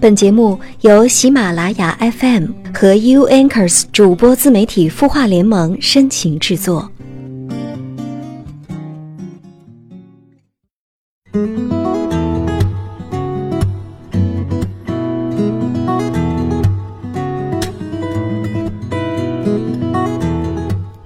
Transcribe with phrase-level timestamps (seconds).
[0.00, 6.90] 本节目由喜马拉雅 FM 和 U Anchors 主播自媒体孵化联盟深情制作。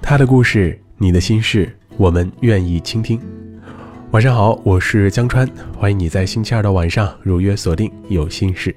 [0.01, 3.21] 他的故事，你的心事，我们愿意倾听。
[4.13, 8.73] 晚上好，我是江川，欢迎你在星期二的晚上如约锁定有心事。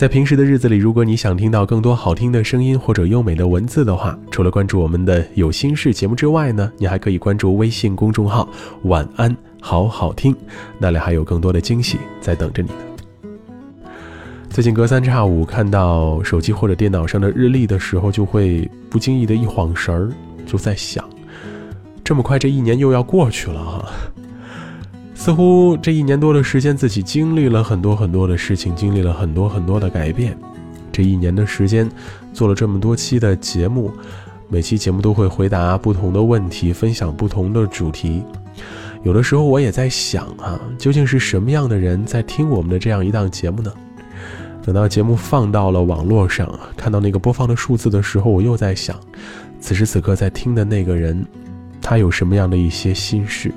[0.00, 8.48] 在平时的日子里，如果你想听到更多好听的声音或者优美的文字的话，除了关注我们的有心事节目之外呢，你还可以关注微信公众号
[8.84, 10.34] “晚安好好听”，
[10.80, 12.74] 那里还有更多的惊喜在等着你呢。
[14.48, 20.08] 最近隔三差五看到手机或者电脑上的日历的时候，就会不经意的一晃神儿，
[20.46, 21.06] 就在想。
[22.02, 23.84] 这么快，这一年又要过去了哈。
[25.20, 30.34] 似乎这一年多的时间，自己经历了很多很多的事情，经历了很多很多的改变。
[30.90, 31.86] 这一年的时间，
[32.32, 33.92] 做了这么多期的节目，
[34.48, 38.22] 每期节目都会回答不同的问题，分享不同的主题。
[39.02, 43.70] 有的时候我也在想啊，究竟是什么样的人在听我们的这样一档节目呢？
[44.62, 48.98] 等到节目放到了网络上，看到那个播放的数字的时候，我又在想，
[49.60, 51.22] 此时此刻在听的那个人。
[51.82, 53.50] 他有什么样的一些心事？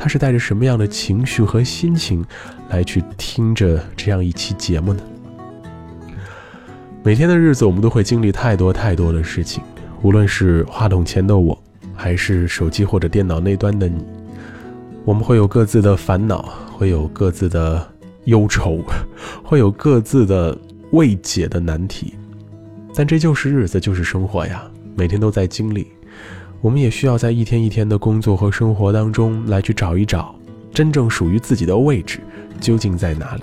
[0.00, 2.24] 他是带着什么样的情绪和心情
[2.70, 5.02] 来去听着这样一期节目呢？
[7.04, 9.62] 每天的日子，我们都会经历太多太多的事情，
[10.00, 11.62] 无论是话筒前的我，
[11.94, 14.02] 还是手机或者电脑那端的你，
[15.04, 17.86] 我们会有各自的烦恼，会有各自的
[18.24, 18.82] 忧愁，
[19.44, 20.56] 会有各自的
[20.92, 22.14] 未解的难题。
[22.94, 24.62] 但这就是日子，就是生活呀，
[24.96, 25.86] 每天都在经历。
[26.62, 30.34] 我们也需要在一天一天的工作和生活当中来去找一找，
[30.74, 32.20] 真正属于自己的位置
[32.60, 33.42] 究竟在哪里，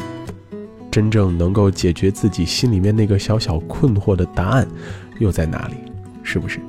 [0.92, 4.68] 真正能够解决自己心里面那个小小困惑的答案
[5.18, 5.74] 又在哪里，
[6.22, 6.60] 是不是？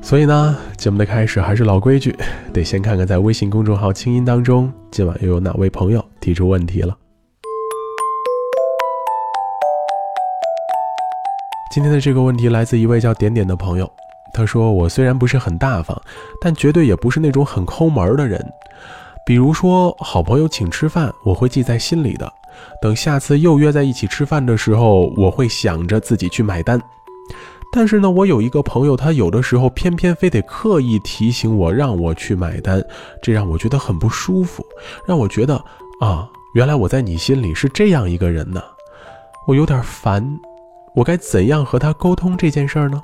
[0.00, 2.16] 所以呢，节目的开始还是老规矩，
[2.50, 6.96] 得先看看在微信公众号“清音”当中，今晚又有哪位朋友提出问题了。
[11.70, 13.88] 今天的这个问题来自一位叫点点的朋友。
[14.32, 16.00] 他说：“我虽然不是很大方，
[16.40, 18.44] 但绝对也不是那种很抠门的人。
[19.26, 22.32] 比如说，好朋友请吃饭，我会记在心里的。
[22.82, 26.80] 等下次又约在一起吃饭的时候，我会想着自己去买单。
[27.72, 32.82] 但是呢，我有一个朋友，他有的时候偏偏非得刻意提醒我，让我去买单，
[33.22, 34.64] 这让我觉得很不舒服，
[35.06, 35.54] 让我觉得
[36.00, 38.60] 啊，原来我在你心里是这样一个人呢。
[39.46, 40.38] 我有点烦，
[40.94, 43.00] 我该怎样和他沟通这件事呢？”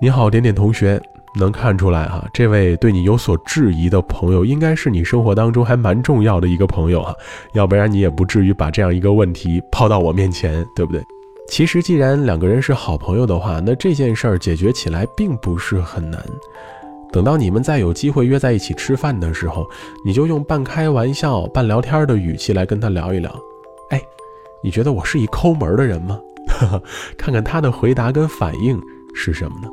[0.00, 1.00] 你好，点点同学，
[1.38, 7.14] 能看出来哈，这位对你有所质疑的朋友，应该是你生活当中还蛮重要的一个朋友哈，
[7.54, 11.00] 要不然你也不至于把这样一个问题抛到我面前，对不对？
[11.48, 16.22] 其实既然两个人是好朋友的话，那这件事儿解决起来并不是很难。
[17.12, 19.64] 等到你们再有机会约在一起吃饭的时候，
[20.04, 23.30] 你就用半开玩笑、半聊天的语气来跟他聊一聊。
[23.90, 24.02] 哎，
[24.62, 26.18] 你觉得我是一抠门的人吗？
[27.16, 28.80] 看看他的回答跟反应
[29.14, 29.68] 是什么呢？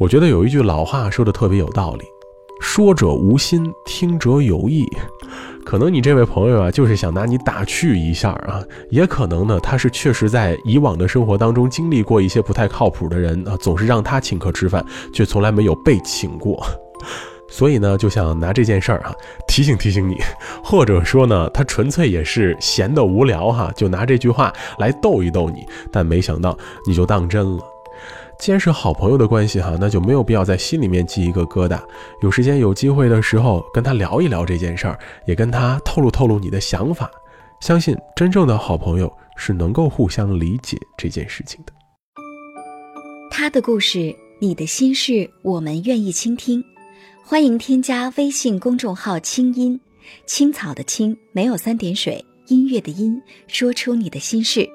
[0.00, 2.06] 我觉得有一句老话说的特别有道理，
[2.58, 4.88] 说者无心，听者有意。
[5.62, 16.66] 可能你这位朋友啊，就是想拿你打趣一下啊，也可能呢，他是确实在以往的生活当中经历过一些不太靠谱的人啊，总是让他请客吃饭，却从来没有被请过，
[17.50, 19.14] 所以呢，就想拿这件事儿啊
[19.46, 20.16] 提醒提醒你，
[20.64, 26.56] 或者说呢，他纯粹也是闲得无聊哈，就拿这句话来逗一逗你，但没想到
[26.86, 27.62] 你就当真了。
[28.40, 31.78] 既然是好朋友的关系哈，那就没有必要在心里面记一个疙瘩。
[32.22, 37.10] 有时间有机会的时候，跟他聊一聊这件事儿，也跟他透露透露你的想法。
[37.60, 41.72] 相信真正的好朋友是能够互相理解这件事情的。
[43.30, 46.64] 他的故事，你的心事，我们愿意倾听。
[47.22, 49.78] 欢迎添加微信公众号“清音
[50.26, 54.66] 青草”的青，没有三点水，音乐的音，说出你的心事。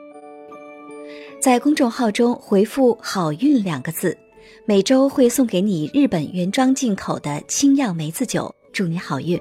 [1.46, 4.18] 在公众号中回复“好运”两个字，
[4.66, 9.40] 每周会送给你日本原装进口的清酿梅子酒，祝你好运。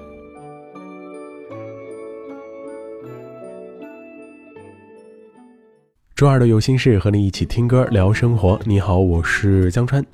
[6.15, 8.59] 周二的有心事和你一起听歌聊生活。
[8.65, 10.05] 你好，我是江川。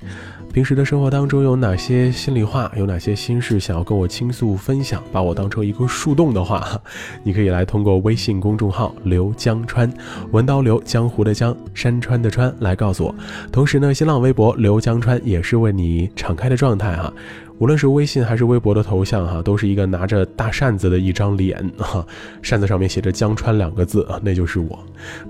[0.52, 5.02] 平时的生活当中有哪些心里话，有哪些心事想要跟我倾诉分享？
[5.10, 6.78] 把我当成一个树洞的话，
[7.24, 9.90] 你可以来通过微信公众号“刘江川”，
[10.30, 13.14] 文刀刘江湖的江山川的川来告诉我。
[13.50, 17.10] 同时呢，新浪微博刘江川也是为你敞开的状态哈。
[17.58, 22.06] 无论是微信还是微博的头像哈，都是一个拿着大扇子的一张脸哈，
[22.42, 24.78] 扇子上面写着“江川”两个字啊，那就是我。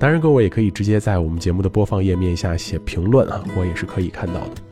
[0.00, 4.71] 当然，各位也可以直接在我们节目的播放页面下写评论啊，我也是可以看到的。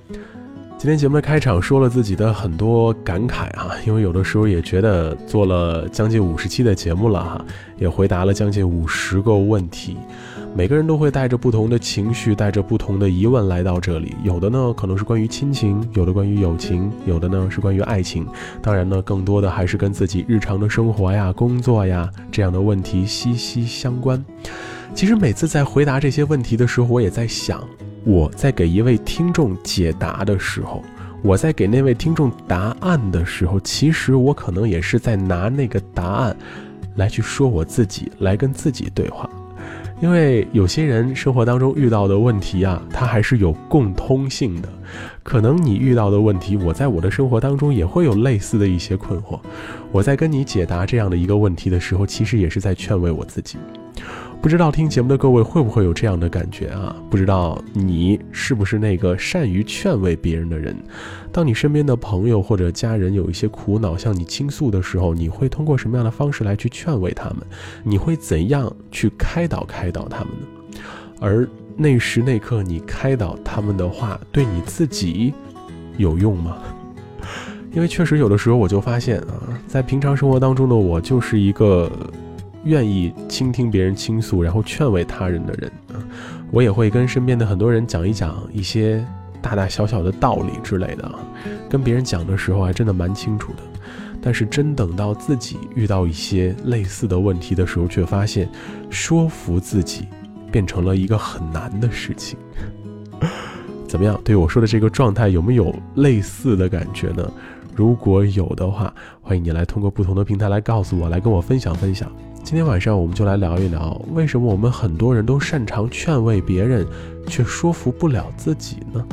[0.80, 7.44] 今天节目的开场说了自己的很多感慨啊，因为有的时候也觉得做了将近五十期的节目了哈，
[7.76, 9.98] 也回答了将近五十个问题。
[10.54, 14.16] 每个人都会带着不同的情绪，带着不同的疑问来到这里。
[14.24, 18.26] 有的呢可能是关于亲情，有的关于友情，有的呢是关于爱情。
[18.62, 24.24] 当然呢，更多的还是跟自己日常的生活呀、工作呀这样的问题息息相关。
[24.94, 27.62] 其实每次在回答这些问题的时候，我也在想，
[28.04, 30.82] 我在给一位听众解答的时候，
[31.22, 36.36] 我在给那位听众答案的时候，其实我可能也是在拿那个答案
[36.96, 39.28] 来去说我自己，来跟自己对话。
[40.00, 44.68] 因为有些人生活当中遇到的问题啊，它还是有共通性的。
[45.22, 49.38] 可能你遇到的问题，我在我的生活当中也会有类似的一些困惑。
[49.92, 53.58] 我在跟你解答这样的一个问题的时候，其实也是在劝慰我自己。
[54.42, 56.96] 不知道听节目的各位会不会有这样的感觉啊？
[57.10, 60.74] 不知道你是不是那个善于劝慰别人的人？
[61.30, 67.40] 当你身边的朋友或者家人有一些苦恼向你倾诉的时候，你会通过什么样的方式来去劝慰他们？
[67.84, 70.80] 你会怎样去开导开导他们呢？
[71.20, 71.46] 而
[71.76, 75.34] 那时那刻你开导他们的话，对你自己
[75.98, 76.56] 有用吗？
[77.72, 81.92] 因为确实有的时候我就发现啊，在平常生活当中的我就是一个。
[82.64, 85.72] 愿意倾听别人倾诉，然后劝慰他人的人，
[86.50, 89.04] 我也会跟身边的很多人讲一讲一些
[89.40, 91.10] 大大小小的道理之类的。
[91.68, 93.62] 跟别人讲的时候还真的蛮清楚的，
[94.20, 98.48] 但是真等到自己遇到一些类似的问题的时候，却发现
[98.90, 100.06] 说服自己
[100.50, 102.38] 变成了一个很难的事情。
[103.88, 104.20] 怎么样？
[104.22, 107.32] 对我说的这个状态有没有类似的感觉呢？
[107.74, 108.92] 如果有的话，
[109.22, 112.10] 欢迎你来通过不同的平台来告诉我，来跟我分享分享。
[112.42, 116.84] 今天晚上我们就来聊一聊，为什么我们很多人都擅长劝慰别人，
[117.28, 119.04] 却说服不了自己呢？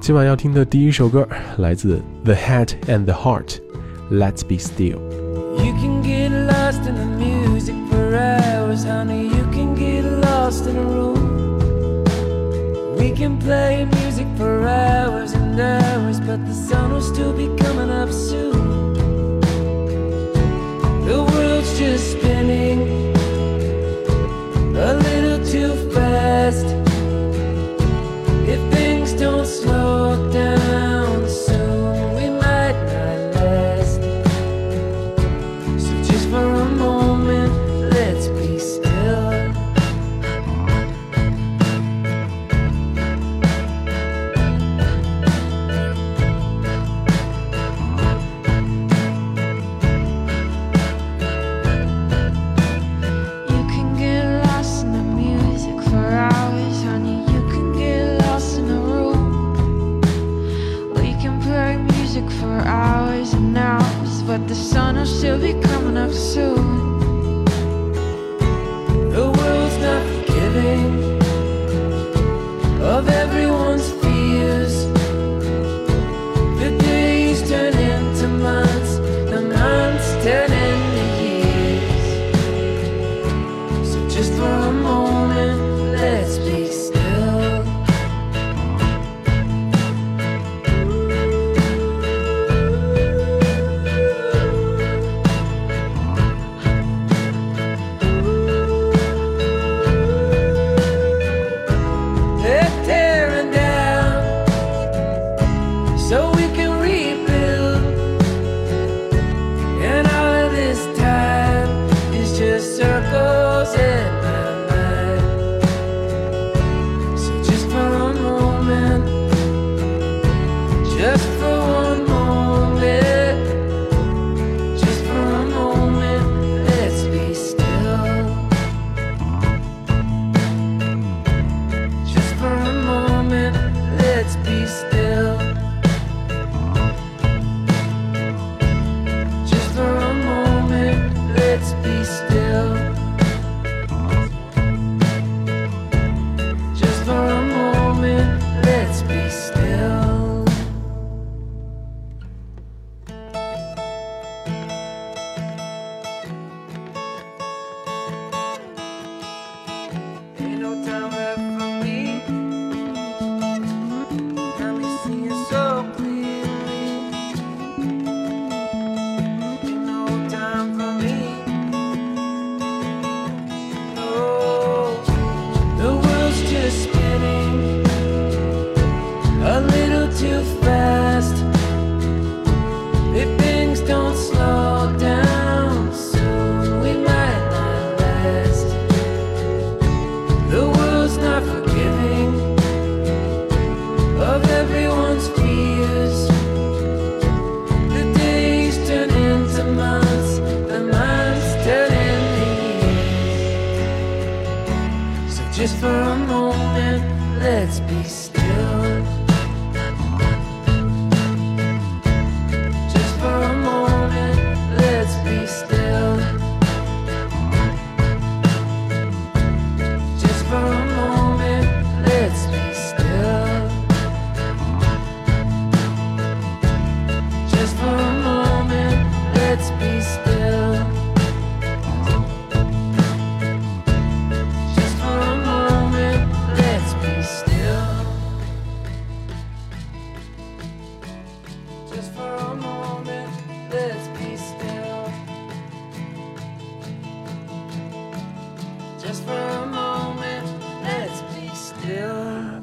[0.00, 3.46] 今晚要听的第一首歌来自 The Head and the Heart，
[4.10, 4.98] 《Let's Be Still》。
[5.64, 9.28] You can get lost in the music for hours, honey.
[9.28, 11.18] You can get lost in a room.
[12.98, 17.90] We can play music for hours and hours, but the sun will still be coming
[17.90, 18.51] up soon.
[21.82, 22.41] just been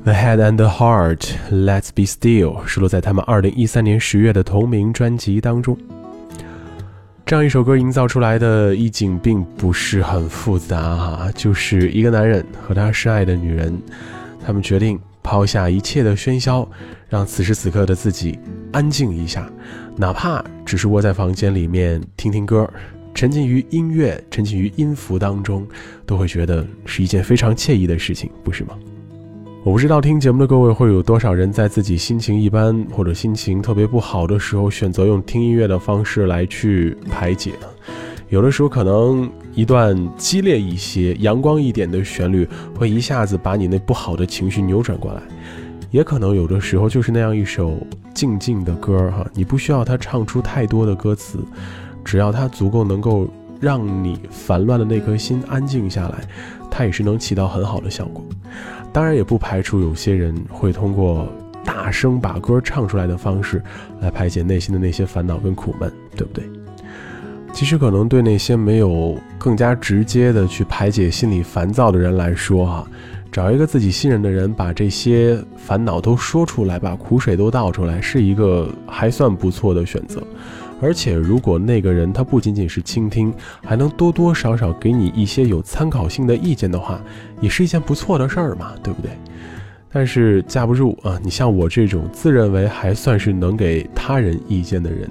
[0.03, 5.77] The Head and the Heart, Let's Be Still，收录在他们二零一三年十月的同名专辑当中。
[7.25, 13.79] 这样一首歌营造出来的意境并不是很复杂哈，就是一个男人和他深爱的女人，
[14.44, 16.68] 他们决定抛下一切的喧嚣，
[17.08, 18.39] 让此时此刻的自己
[18.72, 19.48] 安静一下，
[19.96, 22.68] 哪怕只是窝在房间里面听听歌，
[23.13, 25.68] 沉浸于音乐，沉浸于音符当中，
[26.06, 28.78] 都会觉得是一件非常惬意的事情，不是吗？
[29.63, 37.51] 我不知道听节目的各位会有多少人在自己心情一般或者心情特别不好的时候，选择用听音乐的方式来去排解。
[38.30, 45.22] 有的时候可能一段激烈一些、阳光一点的旋律，会一下子把你那不好的情绪扭转过来；
[45.92, 47.75] 也可能有的时候就是那样一首
[48.13, 51.39] 静静的歌哈，你不需要它唱出太多的歌词，
[52.03, 53.27] 只要它足够能够
[53.60, 56.20] 让你烦乱的那颗心安静下来，
[56.72, 58.24] 它也是能起到很好的效果。
[58.91, 61.27] 当然也不排除有些人会通过
[61.63, 63.62] 大声把歌唱出来的方式
[64.00, 66.44] 来排解内心的那些烦恼跟苦闷，对不对？
[67.53, 72.88] 其实可能对那些没有更加直接的去排解心理烦躁的人来说啊，
[73.32, 80.22] 找一个自己信任的人，把这些烦恼都说出来，把苦水都倒出来，是一个还算不错的选择。
[80.81, 83.33] 而且，如果那个人他不仅仅是倾听，
[83.63, 87.01] 还能多多少少给你一些有参考性的意见的话，
[87.41, 89.12] 也是一件不错的事儿嘛，对不对？
[89.91, 95.09] 但是架不住啊，你像我这种自认为还算是能给他人意见的人，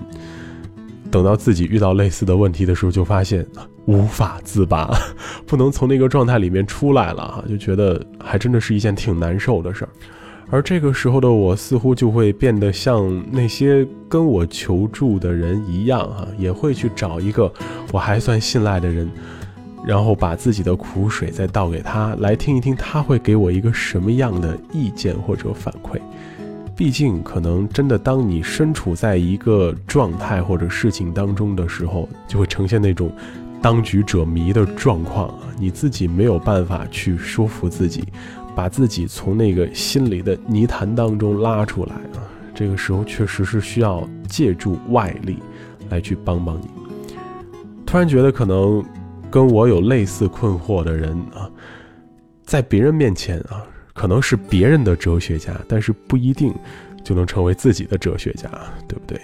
[1.10, 3.44] 等到自己遇到类似的问题的时候，就发现
[3.86, 4.88] 无法自拔，
[5.46, 9.88] 不能从那个状态里面出来了哈，就觉得还真的是一件挺难受的事儿。
[10.50, 17.52] 而这个时候的我，似乎就会变得像那些跟我求助的人一样哈，也会去找一个
[17.92, 19.10] 我还算信赖的人，
[19.86, 26.00] 然后把自己的苦水再倒给他，来听一听他会给我一个什么样的意见或者反馈。
[26.74, 33.12] 毕竟，可能真的当你身处在一个状态或者事情当中的时候，就会呈现那种
[33.60, 38.04] 当局者迷的状况啊，你自己没有办法去说服自己。
[38.58, 45.38] 把自己从那个心里的泥潭当中拉出来啊，这个时候确实是需要借助外力
[45.90, 46.68] 来去帮帮你。
[47.86, 48.84] 突然觉得，可能
[49.30, 51.48] 跟我有类似困惑的人啊，
[52.42, 53.62] 在别人面前啊，
[53.94, 56.52] 可能是别人的哲学家，但是不一定
[57.04, 58.50] 就能成为自己的哲学家，
[58.88, 59.20] 对不对？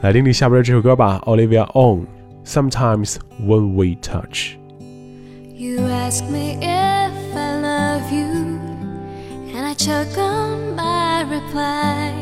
[0.00, 2.04] 来听听下边这首歌吧，Olivia On。
[2.44, 4.56] Sometimes when we touch。
[5.54, 6.58] You ask me
[9.72, 12.12] I choke on my reply.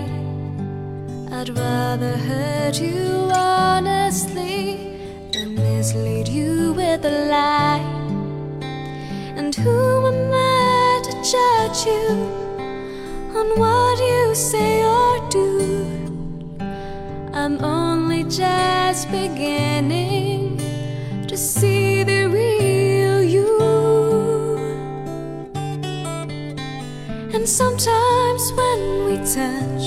[1.32, 4.96] I'd rather hurt you honestly
[5.32, 7.82] than mislead you with a lie.
[9.36, 12.10] And who am I to judge you
[13.36, 15.88] on what you say or do?
[17.34, 20.58] I'm only just beginning
[21.26, 22.49] to see the real
[27.60, 29.86] sometimes when we touch,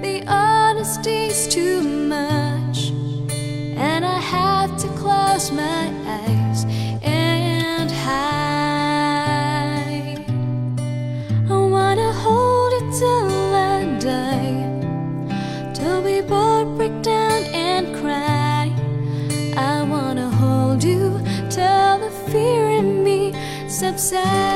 [0.00, 2.92] the honesty's too much,
[3.88, 6.60] and I have to close my eyes
[7.02, 8.30] and hide.
[11.50, 14.60] I wanna hold you till I die,
[15.74, 18.72] till we both break down and cry.
[19.56, 21.18] I wanna hold you
[21.56, 23.34] till the fear in me
[23.68, 24.49] subsides.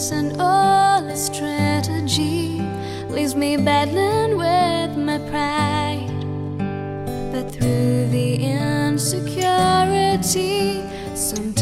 [0.00, 2.62] And all its strategy
[3.10, 6.08] leaves me battling with my pride.
[7.30, 9.22] But through the insecurity,
[11.14, 11.52] some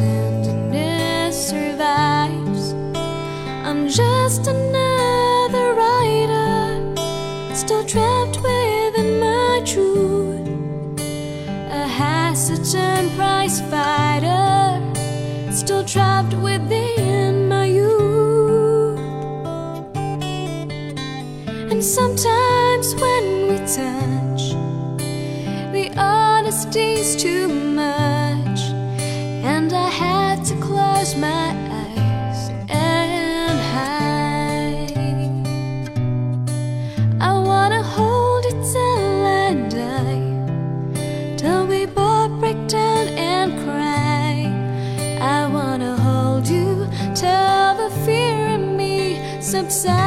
[49.68, 49.97] So.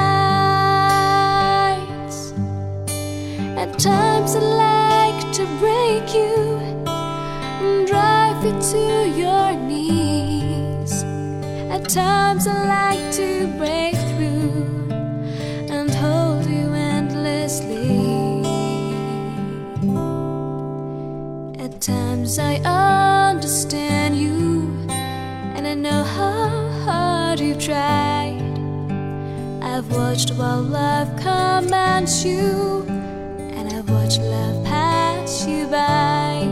[33.81, 36.45] I've watched love pass you by.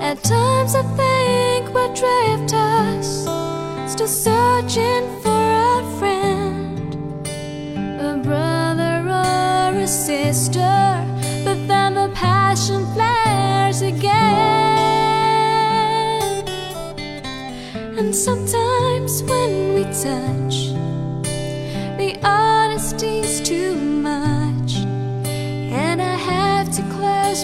[0.00, 3.28] At times I think we're drifters,
[3.92, 5.44] still searching for
[5.76, 6.96] a friend,
[8.00, 11.04] a brother or a sister.
[11.44, 14.14] But then the passion flares again.
[17.98, 20.72] And sometimes when we touch,
[21.98, 23.95] the honesty's too much,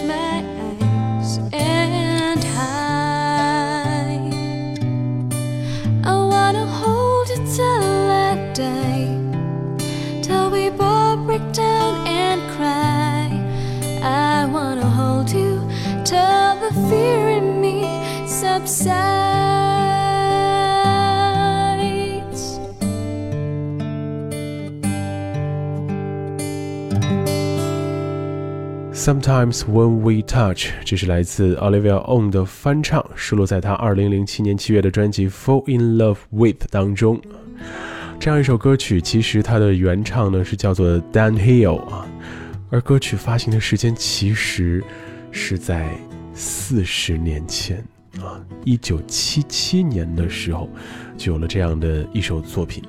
[0.01, 0.52] my
[29.03, 37.19] Sometimes when we touch，这是来自 Olivia On 的翻唱，收录在她2007年7月的专辑《Fall in Love with》当中。
[38.17, 42.07] 这样一首歌曲，其实它的原唱呢是叫做 Dan Hill 啊，
[42.69, 44.81] 而歌曲发行的时间其实
[45.31, 45.89] 是在
[46.33, 47.85] 四十年前
[48.21, 50.69] 啊，一九七七年的时候
[51.17, 52.81] 就有了这样的一首作品。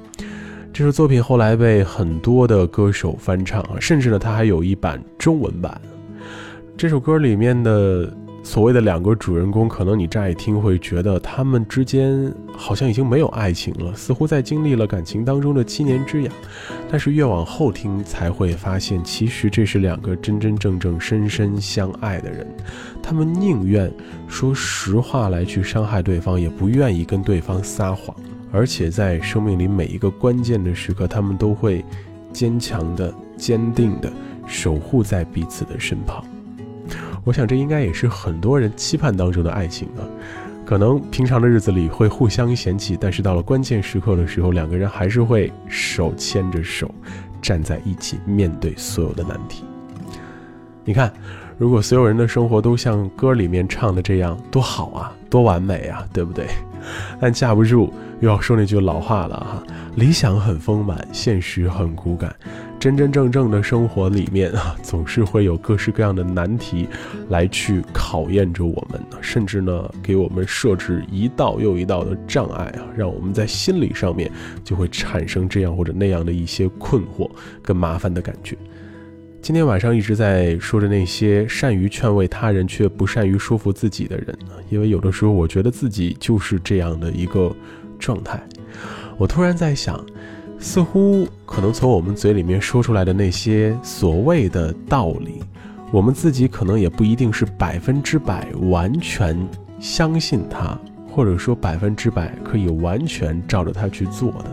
[0.73, 5.81] 这首作品后来被很多的歌手翻唱啊，甚至呢，它还有一版中文版。
[6.77, 16.33] 这首歌里面的所谓的两个主人公，可能你乍一听会觉得他们之间好像已经没有爱情了，似乎在经历了感情当中的七年之痒。
[16.91, 22.45] 但是越往后听，才会发现，其实这是两个真真正正深深相爱的人，
[23.01, 23.91] 他们宁愿
[24.27, 28.15] 说实话来去伤害对方，也不愿意跟对方撒谎。
[28.51, 31.85] 而且在生命里每一个关键的时刻，他们都会
[32.33, 34.13] 坚强的、坚定的
[34.45, 36.23] 守护在彼此的身旁。
[37.25, 40.05] 我想，这应该也是很多人期盼当中的爱情啊。
[40.65, 46.91] 可能平常的日子里会互相嫌弃，但是到了关键时刻的时候，两个人还是会手牵着手
[47.43, 49.65] 站在一起，面对所有的难题。
[50.85, 51.13] 你看，
[51.59, 56.47] 如果所有人的生活都像歌里面唱的这样，多好啊，多完美啊，对不对？
[57.21, 59.63] 但架不住又要说那句老话了哈，
[59.97, 62.35] 理想很丰满，现实很骨感。
[62.85, 66.87] 真真正正的生活里面啊，总是会有各式各样的难题
[67.31, 74.31] 来去考验着我们，甚至呢，给我们设置一道又一道的障碍啊，让我们在心理上面
[74.63, 77.27] 就会产生这样或者那样的一些困惑
[77.63, 78.55] 跟麻烦的感觉。
[79.41, 87.51] 今天晚上一直在说着那些善于劝慰他人却不善于说服自己的人呢，因为有的时候我觉得自己就是这样的一个
[87.99, 88.47] 状态。
[89.17, 90.05] 我突然在想，
[90.65, 95.43] 似乎可能从我们嘴里面说出来的那些所谓的道理，
[95.93, 99.37] 我们自己可能也不一定是百分之百完全
[99.79, 100.77] 相信它，
[101.13, 104.47] 或者说百分之百可以完全照着它去做的。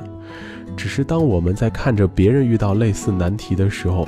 [0.76, 4.06] 只是当我们在看着别人遇到类似难题的时候，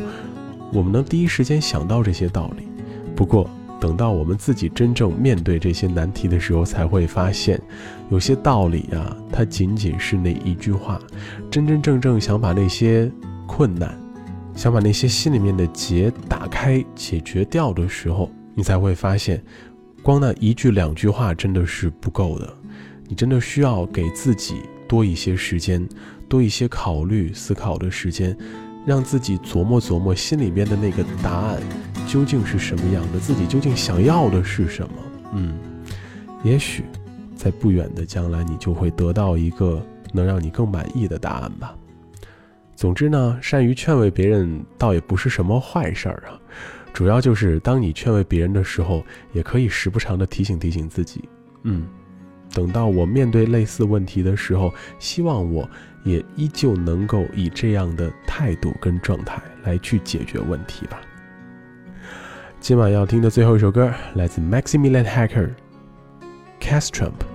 [0.74, 2.68] 我们能第一时间想到这些道理，
[3.16, 3.50] 不过
[3.84, 7.62] 等到我们自己真正面对这些难题的时候，才会发现，
[8.10, 10.98] 有些道理啊，它仅仅是那一句话。
[11.52, 13.12] 真真正正想把那些
[13.46, 13.94] 困难，
[14.56, 19.44] 想把那些心里面的结打开、解决掉的时候，你才会发现，
[20.02, 22.54] 光那一句两句话真的是不够的，
[23.10, 25.86] 你真的需要给自己多一些时间，
[26.30, 28.34] 多一些考虑、思考的时间。
[28.86, 31.62] 让自己琢磨琢磨心里面的那个答案
[32.08, 34.94] 究竟是什么样的，自己究竟想要的是什么？
[35.34, 35.58] 嗯，
[36.44, 36.84] 也许
[37.36, 41.76] 在不远的将来，你就会得到一个能让你更满意的答案吧。
[42.76, 46.40] 总之呢，善于劝慰别人倒也不是什么坏事儿啊。
[46.92, 51.28] 主要就是当你劝慰别人的时候，也可以时不常的提醒提醒自己，
[51.64, 51.88] 嗯，
[52.52, 55.68] 等到我面对类似问题的时候，希望我
[56.04, 61.00] 也依旧能够以这样的态度跟状态来去解决问题吧。
[62.60, 67.33] 今晚要听的最后一首歌来自 Maximilian Hacker，Cast Trump。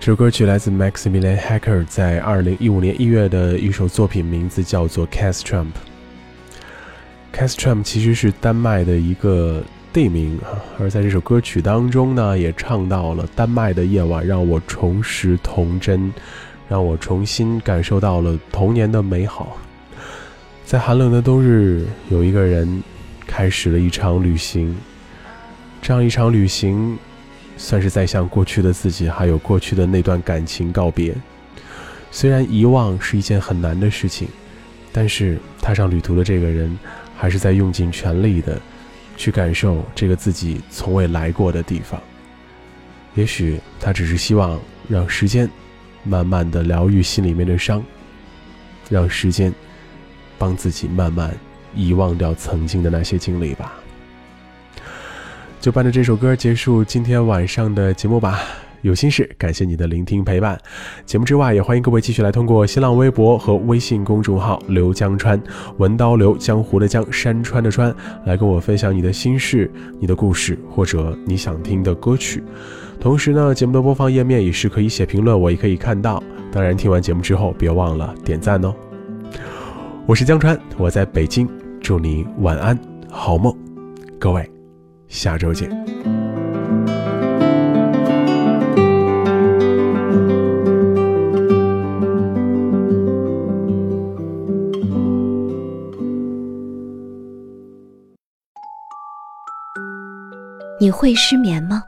[0.00, 5.72] 这首歌曲来自 Maximilian Hacker 在二零一五年一月的一首作品，名字叫做 Cas Trump。
[7.34, 10.40] Cas Trump 其实是丹麦的一个地名，
[10.78, 16.10] 而在这首歌曲当中呢，也唱到了丹麦的夜晚让我重拾童真，
[16.66, 19.58] 让我重新感受到了童年的美好。
[20.64, 22.82] 在寒冷的冬日，有一个人
[23.26, 24.74] 开始了一场旅行，
[25.82, 26.98] 这样一场旅行。
[27.62, 31.14] 算是在向过去的自己，还有过去的那段感情告别。
[32.10, 34.26] 虽然遗忘是一件很难的事情，
[34.90, 36.76] 但是踏上旅途的这个人，
[37.14, 38.58] 还是在用尽全力的
[39.14, 42.00] 去感受这个自己从未来过的地方。
[43.14, 45.48] 也许他只是希望让时间
[46.02, 47.84] 慢慢的疗愈心里面的伤，
[48.88, 49.52] 让时间
[50.38, 51.36] 帮自己慢慢
[51.74, 53.74] 遗忘掉曾经的那些经历吧。
[55.60, 58.40] 就伴着这首歌结束今天晚上的节目吧。
[58.80, 60.58] 有心事，感谢你的聆听陪伴。
[61.04, 65.38] 节目之外，也欢迎各位继续来通过新浪微博和微信公众号“刘江川
[65.76, 67.94] 文刀刘江湖的江山川的川”
[68.24, 72.42] 来跟我分享你的心事、你的故事或者你想听的歌曲。
[72.98, 76.22] 同时呢，节目的播放页面也是可以写评论，我也可以看到。
[76.50, 78.74] 当然，听完节目之后别忘了点赞哦。
[80.06, 81.46] 我是江川，我在北京，
[81.82, 82.78] 祝你晚安，
[83.10, 83.54] 好梦，
[84.18, 84.59] 各位。
[85.10, 85.68] 下周见。
[100.80, 101.82] 你会失眠吗？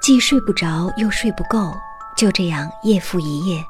[0.00, 1.74] 既睡不着又睡不够，
[2.16, 3.60] 就这样夜复一夜。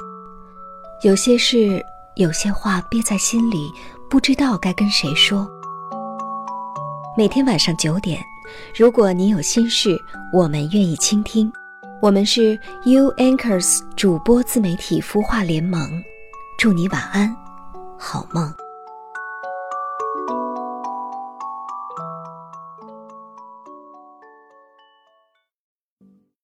[1.03, 1.83] 有些事，
[2.17, 3.73] 有些话憋在心里，
[4.11, 5.49] 不知道该跟谁说。
[7.17, 8.23] 每天晚上九点，
[8.75, 9.97] 如果你有心事，
[10.33, 11.53] 我们愿意倾听。
[12.01, 15.91] 我们是 U Anchors 主播自媒体孵化联盟，
[16.57, 17.35] 祝你晚安，
[17.99, 18.68] 好梦。